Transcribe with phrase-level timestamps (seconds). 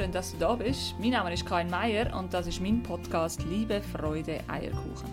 [0.00, 0.94] schön, dass du da bist.
[0.98, 5.10] Mein Name ist Karin Meier und das ist mein Podcast Liebe, Freude, Eierkuchen.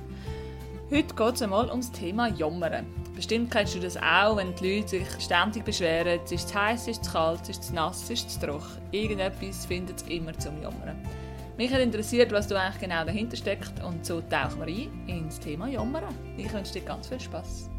[0.89, 2.85] Heute geht es einmal ums Thema Jammern.
[3.13, 6.83] Bestimmt kennst du das auch, wenn die Leute sich ständig beschweren, es ist zu heiß,
[6.83, 8.81] es ist zu kalt, es ist zu nass, es ist zu trocken.
[8.91, 10.95] Irgendetwas findet es immer zum Jammern.
[11.57, 15.37] Mich hat interessiert, was du eigentlich genau dahinter steckt und so tauchen wir ein ins
[15.37, 16.15] Thema Jammern.
[16.37, 17.69] Ich wünsche dir ganz viel Spaß.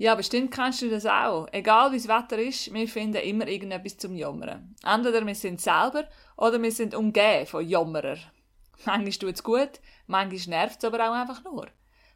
[0.00, 1.48] Ja, bestimmt kennst du das auch.
[1.50, 4.76] Egal wie das Wetter ist, wir finden immer irgendetwas zum Jammern.
[4.84, 6.04] Entweder wir sind selber
[6.36, 8.16] oder wir sind umgeben von Jammerer.
[8.86, 11.66] Manchmal tut es gut, manchmal nervt es aber auch einfach nur.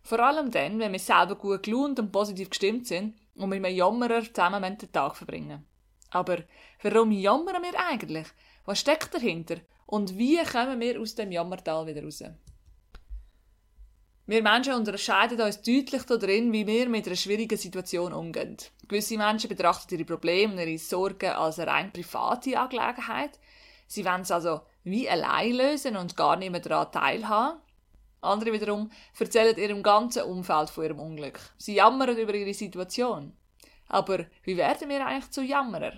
[0.05, 3.77] Vor allem dann, wenn wir selber gut gelaunt und positiv gestimmt sind und mit einem
[3.77, 5.67] Jammerer zusammen den Tag verbringen.
[6.11, 6.39] Aber
[6.83, 8.29] warum jammern wir eigentlich?
[8.65, 9.57] Was steckt dahinter?
[9.87, 12.23] Und wie kommen wir aus dem Jammertal wieder raus?
[14.25, 18.57] Wir Menschen unterscheiden uns deutlich darin, wie wir mit einer schwierigen Situation umgehen.
[18.87, 23.41] Gewisse Menschen betrachten ihre Probleme und ihre Sorgen als eine rein private Angelegenheit.
[23.89, 27.59] Sie wollen es also wie allein lösen und gar nicht mehr daran teilhaben.
[28.21, 31.41] Andere wiederum erzählen ihrem ganzen Umfeld von ihrem Unglück.
[31.59, 33.37] Sie jammern über ihre Situation.
[33.89, 35.95] Aber wie werden wir eigentlich zu Jammerer?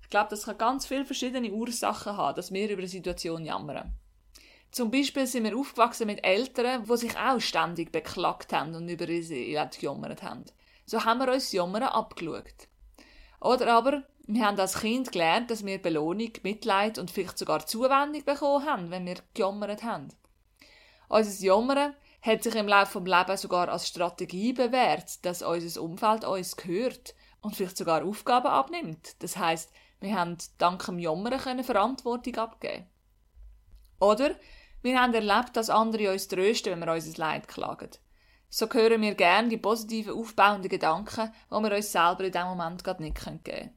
[0.00, 3.94] Ich glaube, das kann ganz viele verschiedene Ursachen haben, dass wir über eine Situation jammern.
[4.70, 9.08] Zum Beispiel sind wir aufgewachsen mit Eltern, die sich auch ständig beklagt haben und über
[9.08, 10.44] ihr Elend gejammert haben.
[10.86, 12.68] So haben wir uns Jammern abgeschaut.
[13.40, 18.24] Oder aber, wir haben als Kind gelernt, dass wir Belohnung, Mitleid und vielleicht sogar Zuwendung
[18.24, 20.08] bekommen haben, wenn wir gejammert haben.
[21.08, 26.24] Unser Jammern hat sich im Laufe des Lebens sogar als Strategie bewährt, dass unser Umfeld
[26.24, 29.20] uns gehört und vielleicht sogar Aufgaben abnimmt.
[29.20, 32.86] Das heißt, wir haben dank dem Jammern Verantwortung abgeben.
[33.98, 34.36] Oder
[34.82, 37.90] wir haben erlebt, dass andere uns trösten, wenn wir unser Leid klagen.
[38.48, 42.82] So hören wir gern die positiven, aufbauenden Gedanken, die wir uns selber in diesem Moment
[42.82, 43.70] gerade nicht geben können.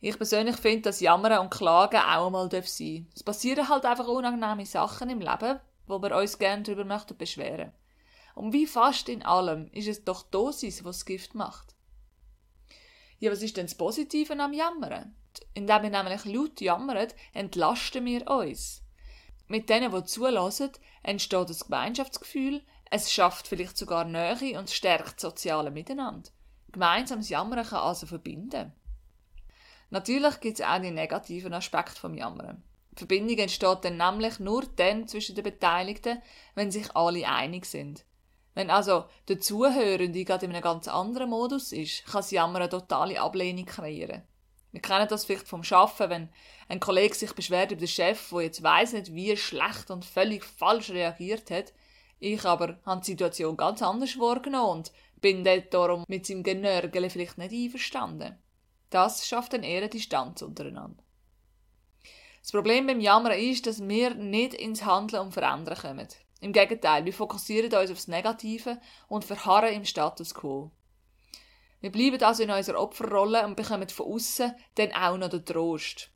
[0.00, 3.10] Ich persönlich finde, dass Jammern und Klagen auch einmal sein dürfen.
[3.16, 7.72] Es passieren halt einfach unangenehme Sachen im Leben, wo wir uns gerne darüber möchten beschweren.
[8.36, 11.74] Und wie fast in allem ist es doch die Dosis, das Gift macht.
[13.18, 15.16] Ja, was ist denn das Positive am Jammern?
[15.54, 18.82] Indem wir nämlich laut jammern, entlasten wir uns.
[19.48, 20.70] Mit denen, die zulassen,
[21.02, 26.30] entsteht das Gemeinschaftsgefühl, es schafft vielleicht sogar Nähe und stärkt das soziale Miteinander.
[26.72, 28.72] Gemeinsames Jammern kann also verbinden.
[29.90, 32.62] Natürlich gibt es auch die negativen Aspekte vom Jammern.
[32.92, 36.20] Die Verbindung entsteht dann nämlich nur dann zwischen den Beteiligten,
[36.54, 38.04] wenn sich alle einig sind.
[38.54, 42.68] Wenn also der Zuhörende gerade in einem ganz anderen Modus ist, kann das Jammern eine
[42.68, 44.22] totale Ablehnung kreieren.
[44.72, 46.28] Wir kennen das vielleicht vom Schaffen, wenn
[46.68, 50.44] ein Kollege sich beschwert über den Chef, der jetzt weiss nicht, wie schlecht und völlig
[50.44, 51.72] falsch reagiert hat.
[52.20, 57.10] Ich aber habe die Situation ganz anders wahrgenommen und bin dort darum mit seinem Genörgele
[57.10, 58.36] vielleicht nicht einverstanden.
[58.90, 61.02] Das schafft dann eher Distanz untereinander.
[62.40, 66.08] Das Problem beim Jammern ist, dass wir nicht ins Handeln und Verändern kommen.
[66.40, 70.70] Im Gegenteil, wir fokussieren uns aufs Negative und verharren im Status quo.
[71.80, 76.10] Wir bleiben also in unserer Opferrolle und bekommen von außen dann auch noch den Trost.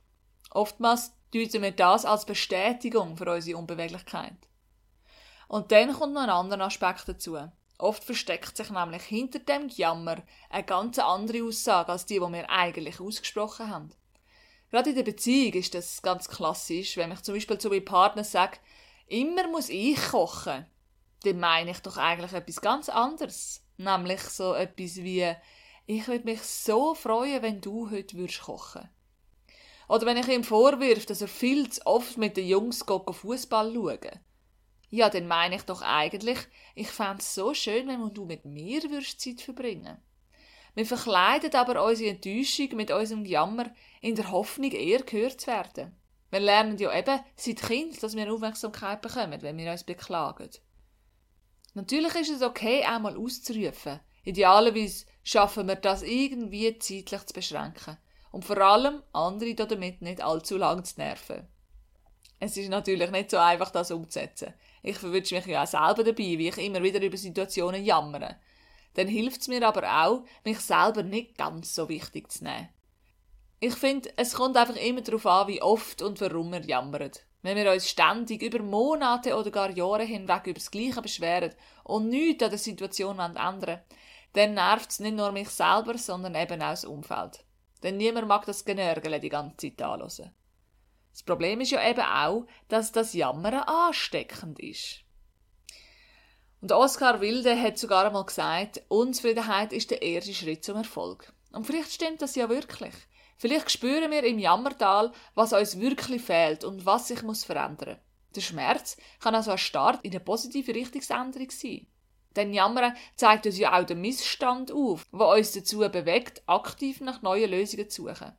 [0.51, 4.35] Oftmals deuten wir das als Bestätigung für unsere Unbeweglichkeit.
[5.47, 7.37] Und dann kommt noch ein anderer Aspekt dazu.
[7.77, 12.49] Oft versteckt sich nämlich hinter dem Jammer eine ganz andere Aussage als die, die wir
[12.49, 13.93] eigentlich ausgesprochen haben.
[14.69, 18.23] Gerade in der Beziehung ist das ganz klassisch, wenn ich zum Beispiel zu meinem Partner
[18.23, 18.57] sage,
[19.07, 20.65] immer muss ich kochen,
[21.23, 23.62] dann meine ich doch eigentlich etwas ganz anderes.
[23.77, 25.33] Nämlich so etwas wie,
[25.85, 28.89] ich würde mich so freuen, wenn du heute würdest kochen.
[29.89, 34.19] Oder wenn ich ihm vorwirf, dass er viel zu oft mit den Jungs Fußball schauen.
[34.89, 36.37] Ja, dann meine ich doch eigentlich,
[36.75, 39.97] ich fände es so schön, wenn du mit mir würdest Zeit verbringen.
[40.75, 45.95] Wir verkleiden aber unsere Enttäuschung mit unserem Jammer in der Hoffnung, eher gehört zu werden.
[46.31, 50.49] Wir lernen ja eben seit Kind, dass wir Aufmerksamkeit bekommen, wenn wir uns beklagen.
[51.73, 53.99] Natürlich ist es okay, einmal auszurufen.
[54.23, 57.97] Idealerweise schaffen wir das irgendwie zeitlich zu beschränken.
[58.31, 61.47] Und vor allem andere damit nicht allzu lang zu nerven.
[62.39, 64.53] Es ist natürlich nicht so einfach, das umzusetzen.
[64.81, 68.37] Ich verwünsche mich ja auch selber dabei, wie ich immer wieder über Situationen jammere.
[68.95, 72.69] Dann hilft es mir aber auch, mich selber nicht ganz so wichtig zu nehmen.
[73.59, 77.11] Ich finde, es kommt einfach immer darauf an, wie oft und warum wir jammern.
[77.43, 81.53] Wenn wir uns ständig über Monate oder gar Jahre hinweg über das Gleiche beschweren
[81.83, 83.81] und nichts an der Situation ändern
[84.33, 87.45] dann nervt es nicht nur mich selber, sondern eben auch das Umfeld.
[87.83, 90.33] Denn niemand mag das Genörgele die ganze Zeit anhören.
[91.11, 95.01] Das Problem ist ja eben auch, dass das Jammern ansteckend ist.
[96.61, 101.31] Und Oskar Wilde hat sogar einmal gesagt, Unzufriedenheit ist der erste Schritt zum Erfolg.
[101.51, 102.93] Und vielleicht stimmt das ja wirklich.
[103.43, 107.99] Vielleicht spüren wir im Jammertal, was uns wirklich fehlt und was sich muss verändern.
[108.33, 111.85] Der Schmerz kann also ein Start in eine positive Richtungsänderung sein.
[112.37, 117.21] Denn Jammern zeigt uns ja auch den Missstand auf, der uns dazu bewegt, aktiv nach
[117.21, 118.31] neuen Lösungen zu suchen.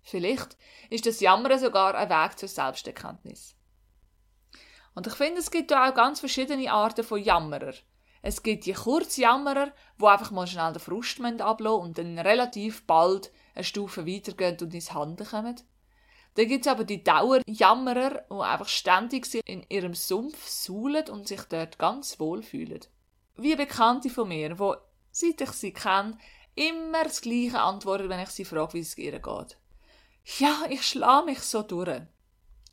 [0.00, 0.56] Vielleicht
[0.88, 3.54] ist das Jammern sogar ein Weg zur Selbsterkenntnis.
[4.94, 7.74] Und ich finde, es gibt auch ganz verschiedene Arten von Jammerer.
[8.22, 13.30] Es gibt die Kurzjammerer, wo einfach mal schnell den Frust ablassen und dann relativ bald
[13.58, 15.60] eine Stufe weitergehen und ins Handeln kommen.
[16.34, 21.42] Dann gibt es aber die Dauerjammerer, die einfach ständig in ihrem Sumpf suhlen und sich
[21.42, 22.80] dort ganz wohl fühlen.
[23.36, 24.72] Wie Bekannte von mir, die,
[25.10, 26.18] seit ich sie kenne,
[26.54, 29.58] immer das Gleiche antworten, wenn ich sie frage, wie es ihr geht.
[30.38, 32.02] Ja, ich schlage mich so durch.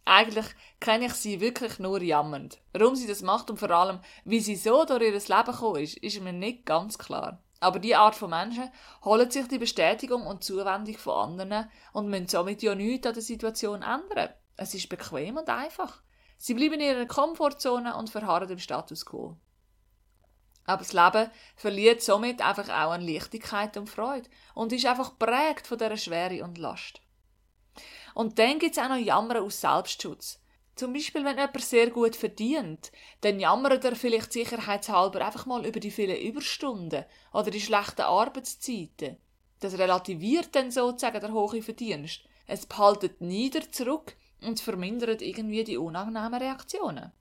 [0.06, 0.46] Eigentlich
[0.80, 2.60] kenne ich sie wirklich nur jammernd.
[2.74, 5.98] Warum sie das macht und vor allem, wie sie so durch ihr Leben gekommen ist,
[5.98, 7.42] ist mir nicht ganz klar.
[7.60, 8.70] Aber die Art von Menschen
[9.04, 13.24] holen sich die Bestätigung und Zuwendung von anderen und müssen somit ja nichts an der
[13.24, 14.34] Situation ändern.
[14.58, 16.02] Es ist bequem und einfach.
[16.38, 19.38] Sie bleiben in ihrer Komfortzone und verharren im Status quo.
[20.66, 25.68] Aber das Leben verliert somit einfach auch an Leichtigkeit und Freude und ist einfach prägt
[25.68, 27.02] von dieser Schwere und Last.
[28.16, 30.40] Und dann gibt es auch noch Jammern aus Selbstschutz.
[30.76, 32.92] Zum Beispiel, wenn jemand sehr gut verdient,
[33.22, 39.18] dann jammert er vielleicht sicherheitshalber einfach mal über die vielen Überstunden oder die schlechten Arbeitszeiten.
[39.62, 42.26] Das relativiert dann sozusagen der hohe Verdienst.
[42.46, 47.14] Es behaltet nieder zurück und vermindert irgendwie die unangenehmen Reaktionen.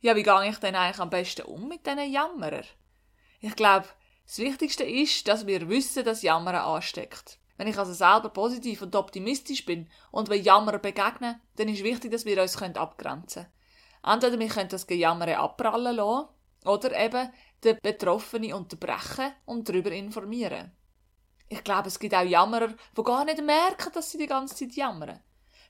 [0.00, 2.62] Ja, wie gehe ich denn eigentlich am besten um mit diesen Jammerer?
[3.40, 3.86] Ich glaube,
[4.26, 7.38] das Wichtigste ist, dass wir wissen, dass Jammern ansteckt.
[7.58, 12.12] Wenn ich also selber positiv und optimistisch bin und wir Jammer begegnen, dann ist wichtig,
[12.12, 14.14] dass wir uns abgrenzen können.
[14.14, 16.28] Entweder wir können das Gejammer abprallen lassen
[16.64, 17.30] oder eben
[17.64, 20.72] den Betroffenen unterbrechen und darüber informieren.
[21.48, 24.76] Ich glaube, es gibt auch Jammerer, die gar nicht merken, dass sie die ganze Zeit
[24.76, 25.20] jammern.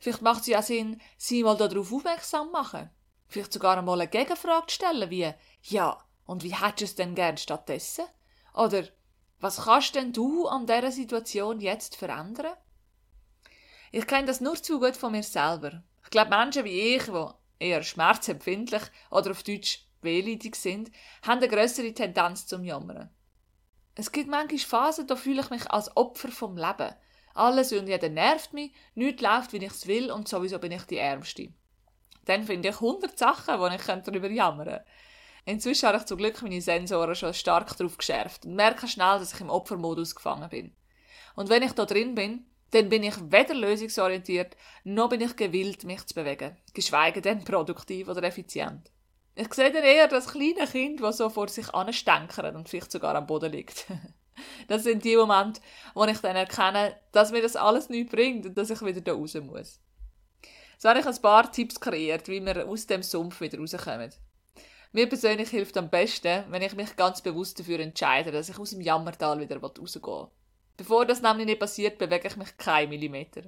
[0.00, 2.90] Vielleicht macht es ja Sinn, sie mal darauf aufmerksam machen.
[3.28, 5.32] Vielleicht sogar einmal eine Gegenfrage stellen, wie,
[5.62, 8.04] ja, und wie hättest du es denn gern stattdessen?
[8.54, 8.84] Oder,
[9.40, 12.54] was kannst denn du an dieser Situation jetzt verändern?
[13.92, 15.82] Ich kenne das nur zu gut von mir selber.
[16.04, 17.26] Ich glaube, Menschen wie ich, die
[17.58, 20.90] eher schmerzempfindlich oder auf Deutsch wehleidig sind,
[21.22, 23.10] haben eine größere Tendenz zum Jammern.
[23.94, 26.94] Es gibt manchmal Phasen, da fühle ich mich als Opfer vom Leben.
[27.34, 30.82] Alles und jeder nervt mich, nichts läuft, wie ich es will und sowieso bin ich
[30.84, 31.52] die Ärmste.
[32.24, 34.84] Dann finde ich hundert Sachen, wo ich darüber jammern könnte.
[35.48, 39.32] Inzwischen habe ich zum Glück meine Sensoren schon stark darauf geschärft und merke schnell, dass
[39.32, 40.76] ich im Opfermodus gefangen bin.
[41.36, 45.84] Und wenn ich da drin bin, dann bin ich weder lösungsorientiert, noch bin ich gewillt,
[45.84, 48.92] mich zu bewegen, geschweige denn produktiv oder effizient.
[49.36, 53.14] Ich sehe dann eher das kleine Kind, das so vor sich anstenkert und vielleicht sogar
[53.14, 53.86] am Boden liegt.
[54.68, 55.62] das sind die Momente,
[55.94, 59.14] wo ich dann erkenne, dass mir das alles nichts bringt und dass ich wieder da
[59.14, 59.80] raus muss.
[60.76, 64.12] So habe ich ein paar Tipps kreiert, wie wir aus dem Sumpf wieder rauskommen.
[64.92, 68.70] Mir persönlich hilft am besten, wenn ich mich ganz bewusst dafür entscheide, dass ich aus
[68.70, 70.30] dem Jammertal wieder rausgehe.
[70.78, 73.42] Bevor das nämlich nicht passiert, bewege ich mich keinen Millimeter.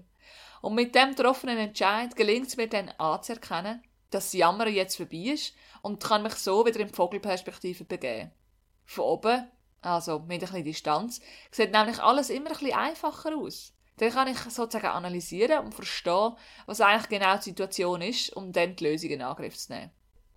[0.60, 5.32] Und mit dem getroffenen Entscheid gelingt es mir dann anzuerkennen, dass das Jammern jetzt vorbei
[5.32, 8.32] ist und kann mich so wieder in die Vogelperspektive begeben.
[8.84, 9.50] Von oben,
[9.80, 13.72] also mit ein bisschen Distanz, sieht nämlich alles immer ein bisschen einfacher aus.
[13.96, 16.34] Dann kann ich sozusagen analysieren und verstehen,
[16.66, 19.90] was eigentlich genau die Situation ist, um dann die Lösung in Angriff zu nehmen.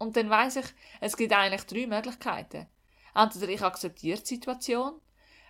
[0.03, 0.65] Und dann weiß ich,
[0.99, 2.67] es gibt eigentlich drei Möglichkeiten.
[3.15, 4.99] Entweder ich akzeptiere die Situation,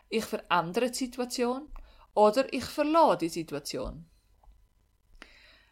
[0.09, 1.69] ich verändere die Situation
[2.13, 4.05] oder ich verlasse die Situation.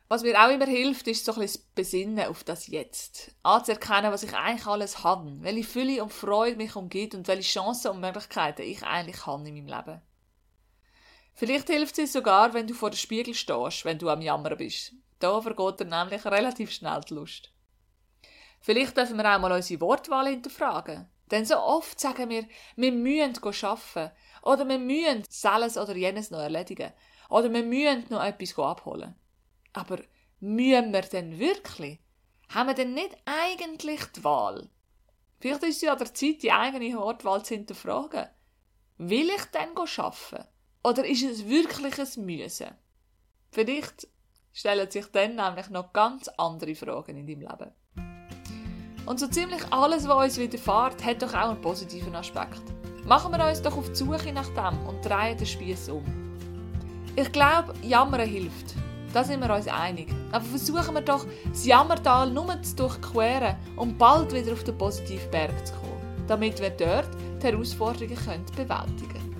[0.08, 3.36] Was mir auch immer hilft, ist so ein bisschen das Besinnen auf das Jetzt.
[3.44, 7.92] Anzuerkennen, was ich eigentlich alles habe, welche Fülle und Freude mich umgibt und welche Chancen
[7.92, 10.02] und Möglichkeiten ich eigentlich habe in meinem Leben.
[11.36, 14.94] Vielleicht hilft es sogar, wenn du vor dem Spiegel stehst, wenn du am Jammern bist.
[15.20, 17.52] Da vergeht dir nämlich relativ schnell die Lust.
[18.62, 21.10] Vielleicht dürfen wir auch mal unsere Wortwahl hinterfragen.
[21.32, 24.12] Denn so oft sagen wir, wir müssen arbeiten.
[24.44, 26.94] Oder wir müssen alles oder jenes noch erledigen.
[27.30, 29.15] Oder wir müssen noch etwas abholen.
[29.74, 30.00] Aber
[30.39, 32.00] müssen wir denn wirklich?
[32.50, 34.70] Haben wir denn nicht eigentlich die Wahl?
[35.39, 38.27] Vielleicht ist es ja der Zeit, die eigene Wortwahl zu hinterfragen.
[38.98, 40.48] Will ich denn arbeiten?
[40.84, 42.75] Oder ist es wirklich ein Müssen?
[43.51, 44.08] Vielleicht
[44.53, 47.72] stellen sich dann nämlich noch ganz andere Fragen in deinem Leben.
[49.05, 52.62] Und so ziemlich alles, was uns widerfährt, hat doch auch einen positiven Aspekt.
[53.05, 56.03] Machen wir uns doch auf die Suche nach dem und drehen den Spieß um.
[57.15, 58.75] Ich glaube, Jammern hilft.
[59.13, 60.08] Da sind wir uns einig.
[60.31, 65.29] Aber versuchen wir doch, das Jammertal nur zu durchqueren und bald wieder auf den positiven
[65.31, 67.10] Berg zu kommen, damit wir dort
[67.41, 69.31] die Herausforderungen bewältigen können.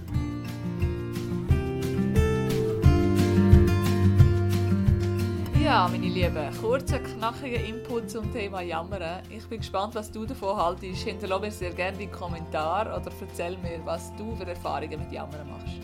[5.72, 9.22] Ja, meine Lieben, kurzer, knackiger Input zum Thema Jammern.
[9.30, 11.04] Ich bin gespannt, was du davon haltest.
[11.04, 15.50] Hinterlasse mir sehr gerne einen Kommentar oder erzähl mir, was du für Erfahrungen mit Jammern
[15.50, 15.80] machst.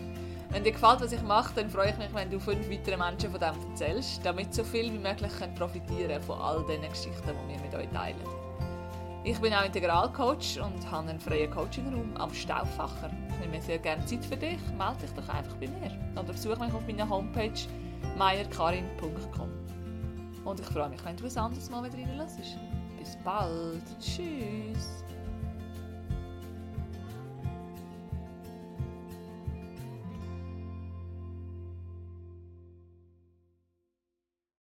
[0.50, 3.30] Wenn dir gefällt, was ich mache, dann freue ich mich, wenn du fünf weitere Menschen
[3.30, 7.58] von dem erzählst, damit so viel wie möglich profitieren von all den Geschichten, die wir
[7.58, 8.18] mit euch teilen.
[9.24, 13.10] Ich bin auch Integralcoach und habe einen freien Coachingraum am Stauffacher.
[13.30, 14.58] Ich nehme sehr gerne Zeit für dich.
[14.76, 17.58] Melde dich doch einfach bei mir oder besuche mich auf meiner Homepage
[18.18, 19.48] meierkarin.com.
[20.48, 22.38] Und ich freue mich, wenn du ein anderes Mal wieder reinlässt.
[22.98, 23.82] Bis bald.
[24.00, 25.04] Tschüss.